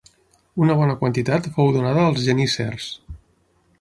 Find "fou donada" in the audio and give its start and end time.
1.57-2.07